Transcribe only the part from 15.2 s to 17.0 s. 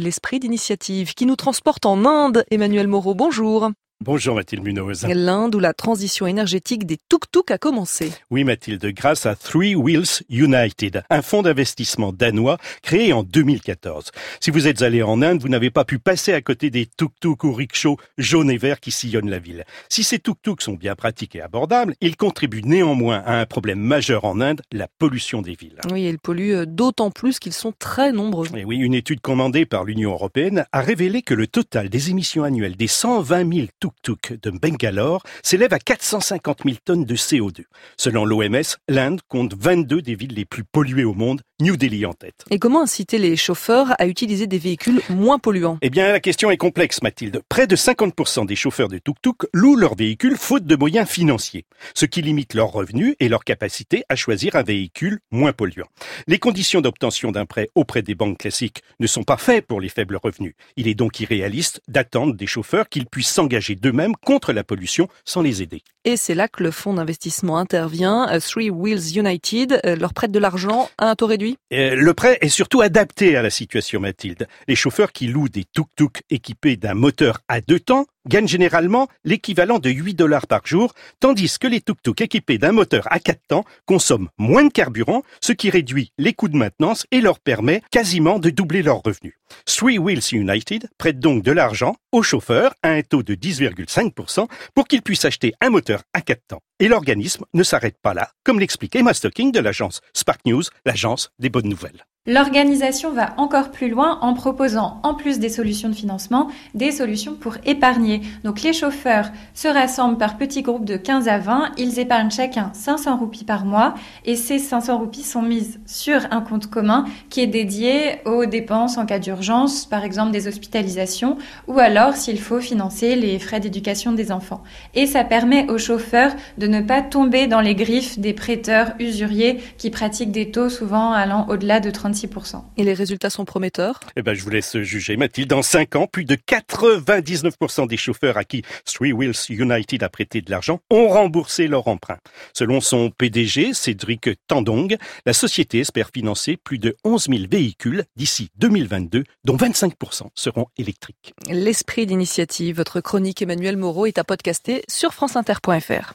Inde, vous n'avez pas pu passer à côté des